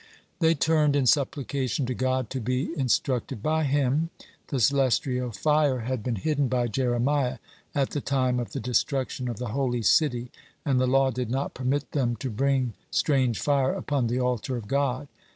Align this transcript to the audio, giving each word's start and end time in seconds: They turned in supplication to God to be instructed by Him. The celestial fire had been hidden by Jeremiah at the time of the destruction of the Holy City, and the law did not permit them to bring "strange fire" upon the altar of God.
They 0.39 0.55
turned 0.55 0.95
in 0.95 1.05
supplication 1.05 1.85
to 1.85 1.93
God 1.93 2.31
to 2.31 2.39
be 2.41 2.73
instructed 2.75 3.43
by 3.43 3.65
Him. 3.65 4.09
The 4.47 4.59
celestial 4.59 5.31
fire 5.31 5.81
had 5.81 6.01
been 6.01 6.15
hidden 6.15 6.47
by 6.47 6.69
Jeremiah 6.69 7.37
at 7.75 7.91
the 7.91 8.01
time 8.01 8.39
of 8.39 8.51
the 8.51 8.59
destruction 8.59 9.27
of 9.29 9.37
the 9.37 9.49
Holy 9.49 9.83
City, 9.83 10.31
and 10.65 10.81
the 10.81 10.87
law 10.87 11.11
did 11.11 11.29
not 11.29 11.53
permit 11.53 11.91
them 11.91 12.15
to 12.15 12.31
bring 12.31 12.73
"strange 12.89 13.39
fire" 13.39 13.73
upon 13.75 14.07
the 14.07 14.19
altar 14.19 14.57
of 14.57 14.67
God. 14.67 15.07